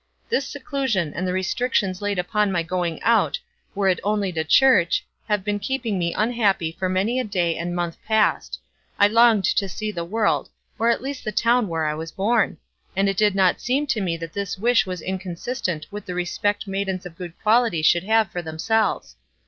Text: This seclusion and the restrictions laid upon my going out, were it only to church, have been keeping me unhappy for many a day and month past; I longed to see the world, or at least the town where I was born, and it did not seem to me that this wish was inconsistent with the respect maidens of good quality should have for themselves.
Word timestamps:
This 0.29 0.47
seclusion 0.47 1.13
and 1.13 1.27
the 1.27 1.31
restrictions 1.31 2.01
laid 2.01 2.17
upon 2.17 2.51
my 2.51 2.63
going 2.63 2.99
out, 3.03 3.37
were 3.75 3.87
it 3.87 3.99
only 4.03 4.31
to 4.31 4.43
church, 4.43 5.05
have 5.27 5.43
been 5.43 5.59
keeping 5.59 5.99
me 5.99 6.11
unhappy 6.11 6.71
for 6.71 6.89
many 6.89 7.19
a 7.19 7.23
day 7.23 7.55
and 7.55 7.75
month 7.75 8.03
past; 8.07 8.59
I 8.97 9.05
longed 9.07 9.43
to 9.55 9.69
see 9.69 9.91
the 9.91 10.03
world, 10.03 10.49
or 10.79 10.89
at 10.89 11.03
least 11.03 11.23
the 11.23 11.31
town 11.31 11.67
where 11.67 11.85
I 11.85 11.93
was 11.93 12.11
born, 12.11 12.57
and 12.95 13.07
it 13.09 13.15
did 13.17 13.35
not 13.35 13.61
seem 13.61 13.85
to 13.93 14.01
me 14.01 14.17
that 14.17 14.33
this 14.33 14.57
wish 14.57 14.87
was 14.87 15.03
inconsistent 15.03 15.85
with 15.91 16.07
the 16.07 16.15
respect 16.15 16.67
maidens 16.67 17.05
of 17.05 17.15
good 17.15 17.39
quality 17.43 17.83
should 17.83 18.05
have 18.05 18.31
for 18.31 18.41
themselves. 18.41 19.17